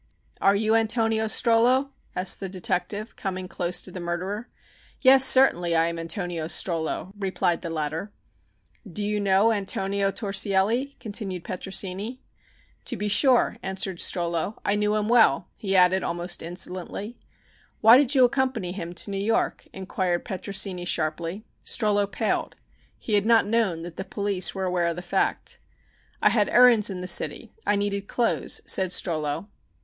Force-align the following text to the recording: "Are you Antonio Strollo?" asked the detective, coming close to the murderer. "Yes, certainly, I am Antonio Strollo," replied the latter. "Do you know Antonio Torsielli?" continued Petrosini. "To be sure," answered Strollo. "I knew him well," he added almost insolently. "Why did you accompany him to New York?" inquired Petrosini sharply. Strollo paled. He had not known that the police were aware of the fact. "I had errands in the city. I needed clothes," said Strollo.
"Are 0.41 0.55
you 0.55 0.73
Antonio 0.73 1.25
Strollo?" 1.25 1.91
asked 2.15 2.39
the 2.39 2.49
detective, 2.49 3.15
coming 3.15 3.47
close 3.47 3.83
to 3.83 3.91
the 3.91 3.99
murderer. 3.99 4.49
"Yes, 4.99 5.23
certainly, 5.23 5.75
I 5.75 5.89
am 5.89 5.99
Antonio 5.99 6.47
Strollo," 6.47 7.13
replied 7.19 7.61
the 7.61 7.69
latter. 7.69 8.11
"Do 8.91 9.03
you 9.03 9.19
know 9.19 9.51
Antonio 9.51 10.09
Torsielli?" 10.09 10.95
continued 10.99 11.43
Petrosini. 11.43 12.19
"To 12.85 12.97
be 12.97 13.07
sure," 13.09 13.57
answered 13.61 13.99
Strollo. 13.99 14.57
"I 14.65 14.73
knew 14.73 14.95
him 14.95 15.07
well," 15.07 15.49
he 15.55 15.75
added 15.75 16.01
almost 16.01 16.41
insolently. 16.41 17.19
"Why 17.81 17.95
did 17.97 18.15
you 18.15 18.25
accompany 18.25 18.71
him 18.71 18.93
to 18.93 19.11
New 19.11 19.23
York?" 19.23 19.67
inquired 19.71 20.25
Petrosini 20.25 20.83
sharply. 20.87 21.45
Strollo 21.63 22.07
paled. 22.07 22.55
He 22.97 23.13
had 23.13 23.27
not 23.27 23.45
known 23.45 23.83
that 23.83 23.97
the 23.97 24.03
police 24.03 24.55
were 24.55 24.63
aware 24.65 24.87
of 24.87 24.95
the 24.95 25.03
fact. 25.03 25.59
"I 26.23 26.29
had 26.29 26.49
errands 26.49 26.89
in 26.89 27.01
the 27.01 27.07
city. 27.07 27.53
I 27.67 27.75
needed 27.75 28.07
clothes," 28.07 28.61
said 28.65 28.89
Strollo. 28.91 29.47